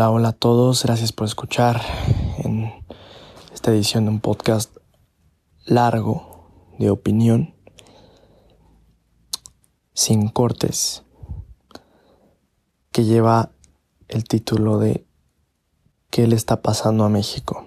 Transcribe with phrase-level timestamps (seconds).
[0.00, 1.82] Hola, hola a todos, gracias por escuchar
[2.38, 2.72] en
[3.52, 4.74] esta edición de un podcast
[5.66, 7.54] largo de opinión,
[9.92, 11.02] sin cortes,
[12.92, 13.50] que lleva
[14.08, 15.06] el título de
[16.08, 17.66] ¿Qué le está pasando a México?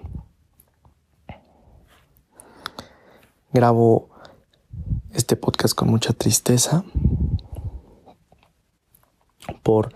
[3.52, 4.08] Grabo
[5.12, 6.82] este podcast con mucha tristeza
[9.62, 9.94] por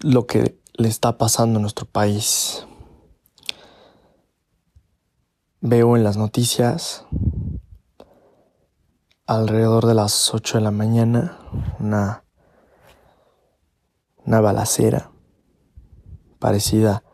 [0.00, 2.66] lo que le está pasando a nuestro país.
[5.60, 7.04] Veo en las noticias
[9.26, 11.38] alrededor de las 8 de la mañana
[11.78, 12.24] una,
[14.24, 15.10] una balacera
[16.38, 17.04] parecida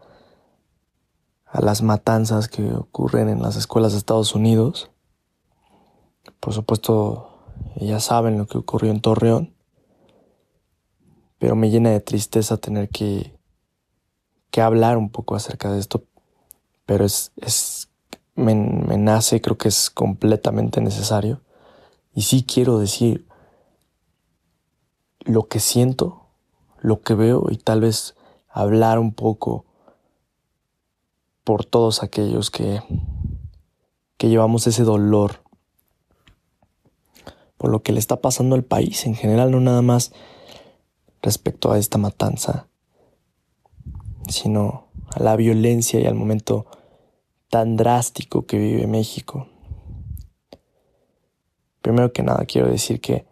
[1.47, 4.93] a las matanzas que ocurren en las escuelas de Estados Unidos.
[6.39, 7.31] Por supuesto,
[7.75, 9.56] ya saben lo que ocurrió en Torreón
[11.39, 13.39] pero me llena de tristeza tener que,
[14.51, 16.05] que hablar un poco acerca de esto,
[16.84, 17.91] pero es, es
[18.34, 21.43] me, me nace, creo que es completamente necesario.
[22.15, 23.27] Y sí quiero decir
[25.20, 26.28] lo que siento,
[26.78, 28.15] lo que veo y tal vez
[28.48, 29.67] hablar un poco
[31.45, 32.83] por todos aquellos que,
[34.17, 35.47] que llevamos ese dolor
[37.56, 40.12] por lo que le está pasando al país en general, no nada más
[41.27, 42.69] respecto a esta matanza,
[44.28, 46.66] sino a la violencia y al momento
[47.50, 49.48] tan drástico que vive México.
[51.82, 53.27] Primero que nada quiero decir que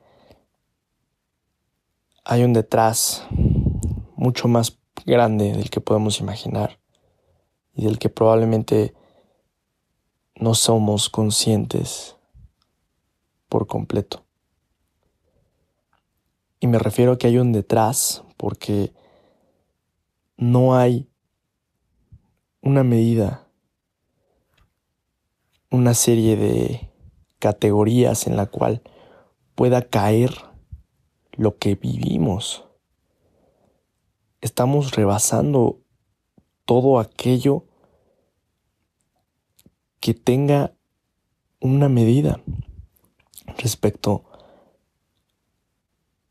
[2.24, 3.28] hay un detrás
[4.16, 6.80] mucho más grande del que podemos imaginar
[7.76, 8.92] y del que probablemente
[10.34, 12.16] no somos conscientes
[13.48, 14.24] por completo.
[16.64, 18.94] Y me refiero a que hay un detrás porque
[20.38, 21.10] no hay
[22.62, 23.46] una medida,
[25.70, 26.90] una serie de
[27.38, 28.80] categorías en la cual
[29.54, 30.34] pueda caer
[31.32, 32.64] lo que vivimos.
[34.40, 35.82] Estamos rebasando
[36.64, 37.66] todo aquello
[40.00, 40.72] que tenga
[41.60, 42.40] una medida
[43.58, 44.24] respecto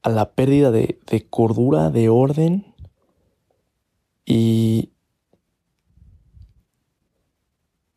[0.03, 2.75] a la pérdida de, cordura, de orden
[4.25, 4.91] y,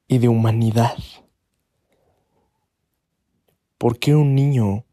[0.06, 0.96] y de humanidad.
[3.76, 4.84] ¿Por qué un niño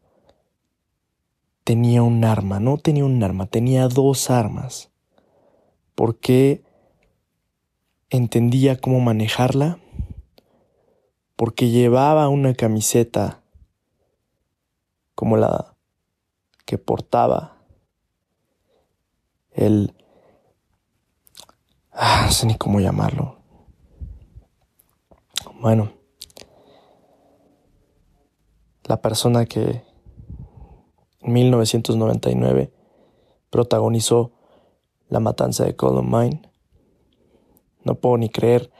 [1.64, 2.60] tenía un arma?
[2.60, 4.92] No tenía un arma, tenía dos armas.
[5.96, 6.64] ¿Por qué
[8.10, 9.80] entendía cómo manejarla?
[11.36, 13.44] Porque llevaba una camiseta
[15.14, 15.73] como la
[16.66, 17.64] que portaba
[19.52, 19.96] el...
[21.92, 23.38] Ah, no sé ni cómo llamarlo.
[25.60, 25.94] Bueno,
[28.84, 29.84] la persona que
[31.22, 32.74] en 1999
[33.50, 34.34] protagonizó
[35.10, 36.42] la matanza de Columbine.
[37.84, 38.72] No puedo ni creer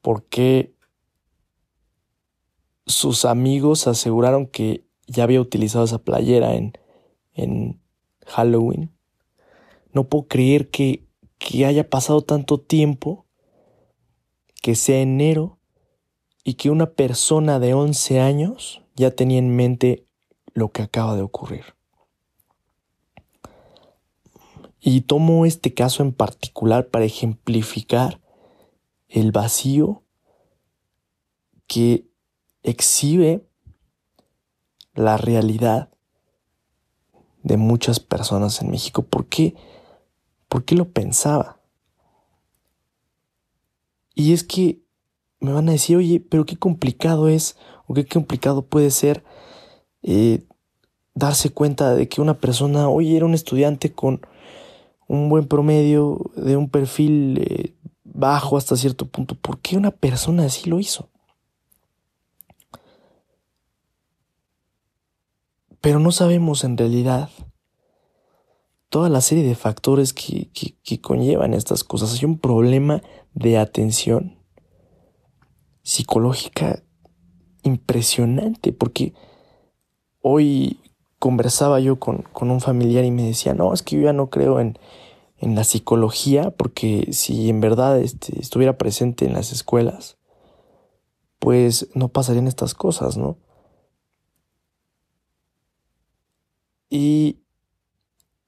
[0.00, 0.74] por qué
[2.86, 6.72] sus amigos aseguraron que ya había utilizado esa playera en
[7.34, 7.80] en
[8.26, 8.90] Halloween.
[9.92, 11.06] No puedo creer que,
[11.38, 13.26] que haya pasado tanto tiempo,
[14.62, 15.58] que sea enero,
[16.44, 20.06] y que una persona de 11 años ya tenía en mente
[20.54, 21.64] lo que acaba de ocurrir.
[24.80, 28.20] Y tomo este caso en particular para ejemplificar
[29.08, 30.02] el vacío
[31.68, 32.08] que
[32.64, 33.46] exhibe
[34.94, 35.91] la realidad
[37.42, 39.02] de muchas personas en México.
[39.02, 39.54] ¿Por qué?
[40.48, 41.58] ¿Por qué lo pensaba?
[44.14, 44.82] Y es que
[45.40, 47.56] me van a decir, oye, pero qué complicado es,
[47.86, 49.24] o qué complicado puede ser
[50.02, 50.44] eh,
[51.14, 54.20] darse cuenta de que una persona, oye, era un estudiante con
[55.08, 57.74] un buen promedio, de un perfil eh,
[58.04, 59.34] bajo hasta cierto punto.
[59.34, 61.08] ¿Por qué una persona así lo hizo?
[65.80, 67.28] Pero no sabemos en realidad
[68.92, 70.50] toda la serie de factores que,
[71.00, 72.12] conllevan estas cosas.
[72.12, 73.00] Hay un problema
[73.32, 74.36] de atención
[75.82, 76.82] psicológica
[77.62, 79.14] impresionante porque
[80.20, 80.78] hoy
[81.18, 84.60] conversaba yo con, un familiar y me decía, no, es que yo ya no creo
[84.60, 84.78] en,
[85.38, 90.18] en la psicología porque si en verdad este, estuviera presente en las escuelas,
[91.38, 93.38] pues no pasarían estas cosas, ¿no?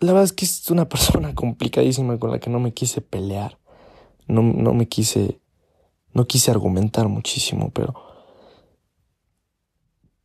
[0.04, 3.58] La verdad es que es una persona complicadísima con la que no me quise pelear.
[4.26, 5.40] No, no me quise,
[6.12, 7.94] no quise argumentar muchísimo, pero...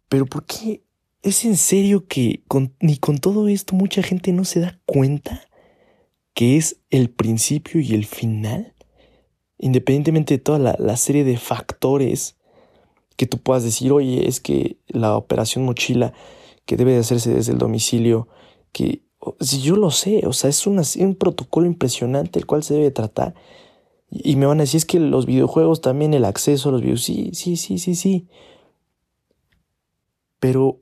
[0.08, 0.84] Pero ¿por qué
[1.22, 2.44] es en serio que
[2.80, 5.42] ni con todo esto mucha gente no se da cuenta
[6.34, 8.74] que es el principio y el final?
[9.60, 12.38] Independientemente de toda la, la serie de factores
[13.18, 16.14] que tú puedas decir, oye, es que la operación mochila
[16.66, 18.30] que debe de hacerse desde el domicilio,
[18.72, 19.04] que
[19.40, 23.36] si yo lo sé, o sea, es un protocolo impresionante el cual se debe tratar.
[24.10, 27.04] Y me van a decir, es que los videojuegos también, el acceso a los videos,
[27.04, 28.28] sí, sí, sí, sí, sí.
[30.40, 30.80] Pero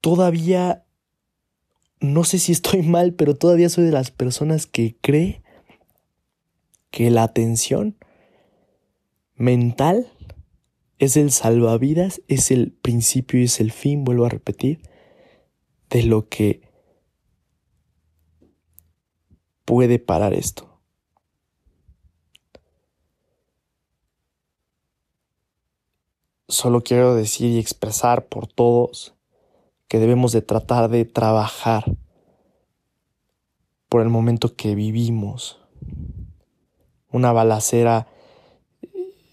[0.00, 0.84] todavía,
[2.00, 5.42] no sé si estoy mal, pero todavía soy de las personas que cree
[6.90, 7.96] que la atención
[9.34, 10.10] mental
[10.98, 14.80] es el salvavidas, es el principio y es el fin, vuelvo a repetir,
[15.90, 16.65] de lo que
[19.66, 20.66] puede parar esto.
[26.48, 29.14] Solo quiero decir y expresar por todos
[29.88, 31.84] que debemos de tratar de trabajar
[33.88, 35.58] por el momento que vivimos.
[37.10, 38.06] Una balacera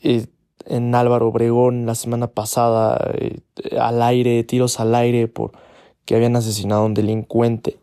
[0.01, 0.25] eh,
[0.65, 3.41] en Álvaro Obregón la semana pasada, eh,
[3.79, 5.51] al aire, tiros al aire por
[6.05, 7.82] que habían asesinado a un delincuente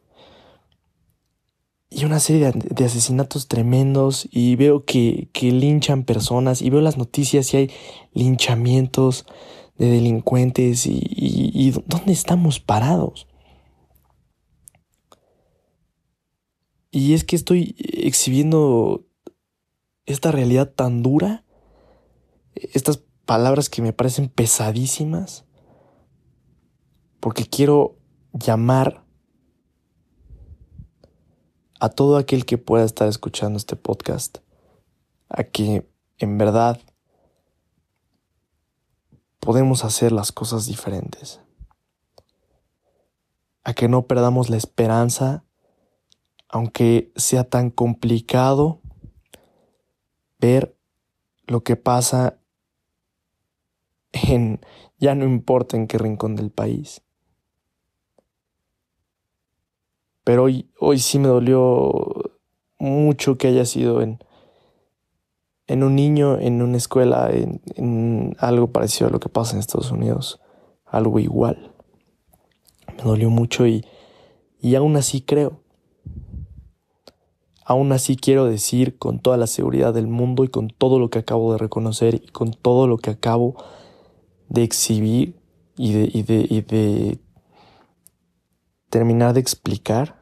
[1.91, 6.97] y una serie de, asesinatos tremendos y veo que, que, linchan personas y veo las
[6.97, 7.71] noticias y hay
[8.15, 9.27] linchamientos
[9.77, 13.27] de delincuentes y, y, ¿dónde estamos parados?
[16.93, 19.07] Y es que estoy exhibiendo
[20.07, 21.45] esta realidad tan dura,
[22.55, 25.45] estas palabras que me parecen pesadísimas,
[27.19, 27.97] porque quiero
[28.33, 29.05] llamar
[31.81, 34.39] a todo aquel que pueda estar escuchando este podcast,
[35.31, 35.89] a que
[36.19, 36.79] en verdad
[39.41, 41.41] podemos hacer las cosas diferentes,
[43.65, 45.45] a que no perdamos la esperanza,
[46.49, 48.83] aunque sea tan complicado
[50.39, 50.77] ver
[51.47, 52.39] lo que pasa
[54.13, 54.61] en
[54.99, 57.01] ya no importa en qué rincón del país.
[60.25, 62.31] Pero hoy, hoy sí me dolió
[62.79, 64.19] mucho que haya sido en,
[65.67, 69.93] en un niño, en una escuela, en, algo parecido a lo que pasa en Estados
[69.93, 70.41] Unidos,
[70.85, 71.73] algo igual.
[72.97, 73.85] Me dolió mucho y,
[74.61, 75.61] y aún así creo.
[77.65, 81.21] Aún así quiero decir con toda la seguridad del mundo y con todo lo que
[81.21, 83.55] acabo de reconocer y con todo lo que acabo
[84.49, 85.37] de exhibir
[85.77, 87.19] y de, y de, y de
[88.91, 90.21] terminar de explicar,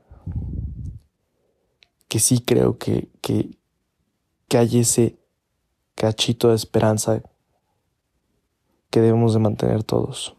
[2.07, 3.57] que sí creo que, que,
[4.57, 5.19] hay ese
[5.95, 7.23] cachito de esperanza
[8.91, 10.35] que debemos de mantener todos.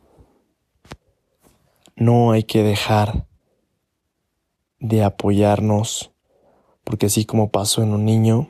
[1.95, 3.27] No hay que dejar
[4.79, 6.11] de apoyarnos,
[6.83, 8.47] porque así como pasó en un niño,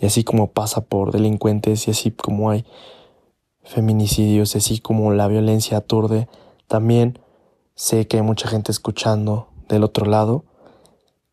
[0.00, 2.64] y así como pasa por delincuentes, y así como hay
[3.62, 6.28] feminicidios, y así como la violencia aturde,
[6.68, 7.18] también
[7.78, 10.44] sé que hay mucha gente escuchando del otro lado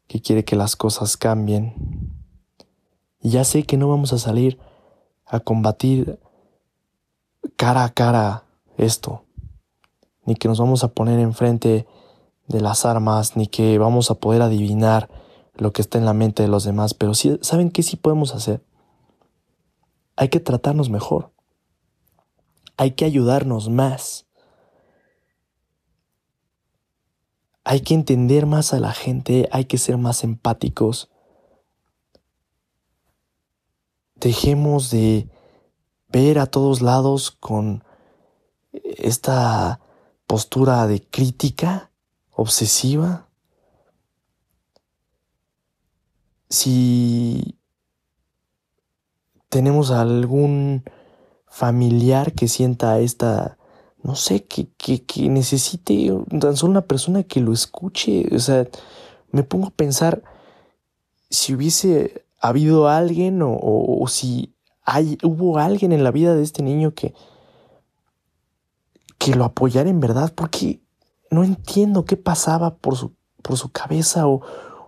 [0.08, 1.74] que quiere que las cosas cambien.
[3.20, 4.60] Y ya sé que no vamos a salir
[5.25, 6.20] a combatir
[7.58, 8.44] cara a cara
[8.78, 9.24] esto,
[10.25, 11.88] ni que nos vamos a poner enfrente
[12.48, 15.10] de las armas, ni que vamos a poder adivinar
[15.56, 18.36] lo que está en la mente de los demás, pero sí, ¿saben qué sí podemos
[18.36, 18.64] hacer?
[20.16, 21.32] Hay que tratarnos mejor.
[22.78, 24.28] Hay que ayudarnos más.
[27.67, 31.10] Hay que entender más a la gente, hay que ser más empáticos.
[34.13, 35.27] Dejemos de
[36.10, 37.84] ver a todos lados con
[38.72, 39.79] esta
[40.27, 41.89] postura de crítica
[42.29, 43.29] obsesiva.
[46.50, 47.57] Si
[49.50, 50.84] tenemos algún
[51.48, 53.57] familiar que sienta esta
[54.06, 58.28] no sé, que, que, que necesite tan solo una persona que lo escuche.
[58.32, 58.68] O sea,
[59.32, 60.22] me pongo a pensar
[61.32, 66.94] si hubiese habido alguien o, si hay, hubo alguien en la vida de este niño
[66.94, 67.16] que,
[69.18, 70.82] que lo apoyara en verdad, porque
[71.32, 74.42] no entiendo qué pasaba por su, por su cabeza o,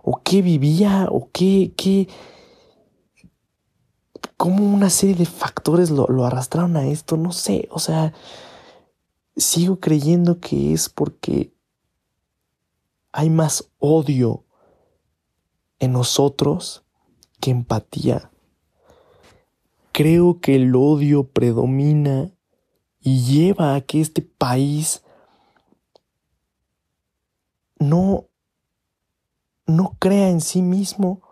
[0.04, 2.08] o qué vivía o qué, qué,
[4.36, 8.12] cómo una serie de factores lo, lo arrastraron a esto, no sé, o sea,
[9.38, 11.54] sigo creyendo que es porque
[13.12, 14.44] hay más odio
[15.78, 16.84] en nosotros
[17.40, 18.30] que empatía.
[19.92, 22.30] Creo que el odio predomina
[23.00, 25.02] y lleva a que este país
[27.78, 28.26] no,
[29.66, 31.22] no crea en sí mismo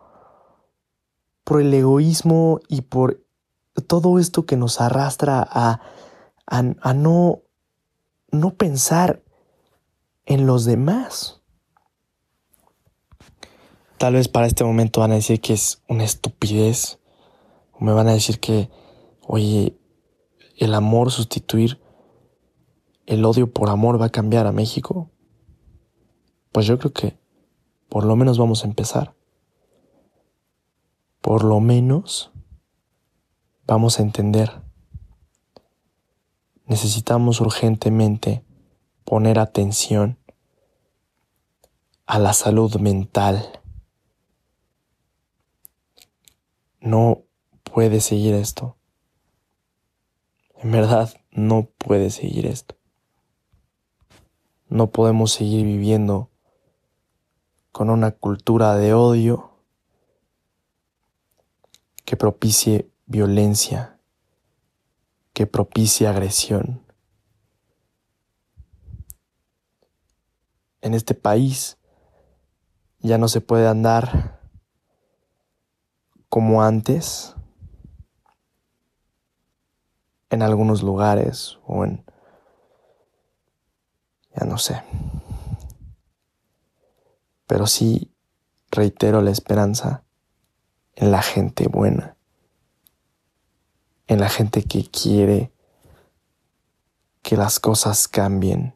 [1.44, 3.24] por el egoísmo y por
[3.86, 5.80] todo esto que nos arrastra a,
[6.46, 7.42] a, no,
[8.30, 9.22] no pensar
[10.24, 11.42] en los demás.
[13.98, 16.98] Tal vez para este momento van a decir que es una estupidez.
[17.78, 18.70] Me van a decir que,
[19.26, 19.78] oye,
[20.58, 21.80] el amor sustituir
[23.06, 25.10] el odio por amor va a cambiar a México.
[26.52, 27.18] Pues yo creo que
[27.88, 29.14] por lo menos vamos a empezar.
[31.20, 32.32] Por lo menos
[33.66, 34.65] vamos a entender.
[36.66, 38.44] Necesitamos urgentemente
[39.04, 40.18] poner atención
[42.06, 43.60] a la salud mental.
[46.80, 47.22] No
[47.62, 48.76] puede seguir esto.
[50.56, 52.76] En verdad, no puede seguir esto.
[54.68, 56.30] No podemos seguir viviendo
[57.70, 59.52] con una cultura de odio
[62.04, 63.95] que propicie violencia,
[65.36, 66.82] que propicie agresión.
[70.80, 71.76] En este país
[73.00, 74.40] ya no se puede andar
[76.30, 77.34] como antes
[80.30, 82.02] en algunos lugares o en...
[84.34, 84.82] ya no sé.
[87.46, 88.10] Pero sí
[88.70, 90.02] reitero la esperanza
[90.94, 92.15] en la gente buena,
[94.06, 95.52] en la gente que quiere
[97.22, 98.74] que las cosas cambien.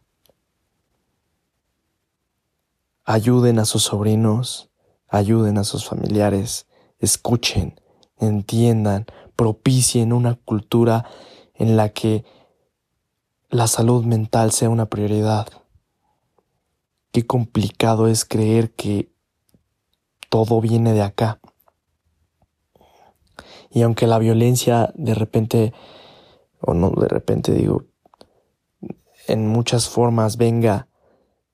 [3.05, 4.71] Ayuden a sus sobrinos,
[5.09, 6.67] ayuden a sus familiares,
[6.99, 7.81] escuchen,
[8.19, 9.07] entiendan,
[9.37, 11.07] propicien una cultura
[11.55, 12.25] en la que
[13.49, 15.49] la salud mental sea una prioridad.
[17.13, 19.13] Qué complicado es creer que
[20.29, 21.40] todo viene de acá.
[23.71, 25.73] Y aunque la violencia de repente,
[26.61, 27.85] o no de repente digo,
[29.29, 30.89] en muchas formas venga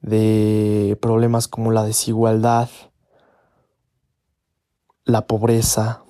[0.01, 2.71] de problemas como la desigualdad,
[5.05, 6.05] la pobreza,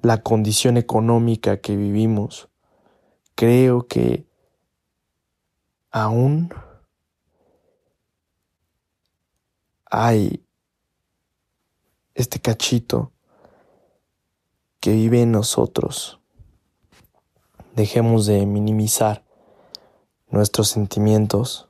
[0.00, 2.48] la condición económica que vivimos,
[3.34, 4.26] creo que
[5.90, 6.54] aún
[9.86, 10.44] hay
[12.14, 13.12] este cachito
[14.80, 16.20] que vive en nosotros.
[17.74, 19.24] Dejemos de minimizar
[20.28, 21.68] nuestros sentimientos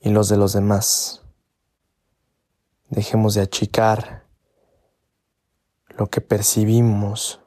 [0.00, 1.22] y los de los demás.
[2.88, 4.26] Dejemos de achicar
[5.96, 7.40] lo que percibimos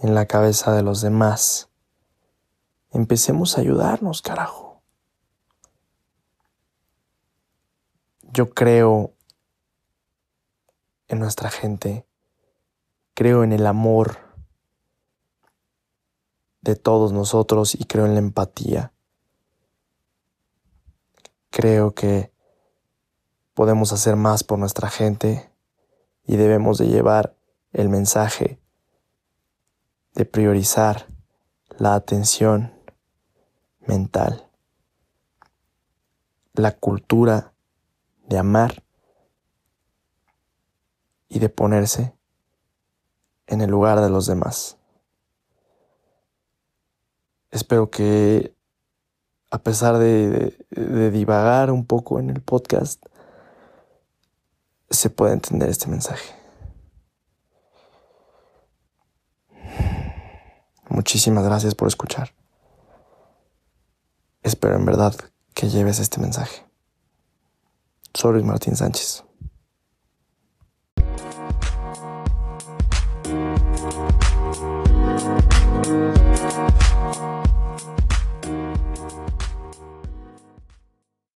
[0.00, 1.68] en la cabeza de los demás.
[2.90, 4.82] Empecemos a ayudarnos, carajo.
[8.22, 9.12] Yo creo
[11.08, 12.06] en nuestra gente,
[13.14, 14.18] creo en el amor
[16.60, 18.92] de todos nosotros y creo en la empatía.
[21.50, 22.32] Creo que
[23.54, 25.50] podemos hacer más por nuestra gente
[26.26, 27.36] y debemos de llevar
[27.72, 28.58] el mensaje
[30.14, 31.06] de priorizar
[31.78, 32.72] la atención
[33.86, 34.48] mental,
[36.54, 37.52] la cultura
[38.26, 38.82] de amar
[41.28, 42.13] y de ponerse
[43.46, 44.76] en el lugar de los demás.
[47.50, 48.54] Espero que
[49.54, 50.56] a pesar de,
[51.12, 53.00] divagar un poco en el podcast,
[54.90, 56.34] se pueda entender este mensaje.
[60.88, 62.34] Muchísimas gracias por escuchar.
[64.42, 65.14] Espero en verdad
[65.54, 66.64] que lleves este mensaje.
[68.12, 69.23] Soy Luis Martín Sánchez.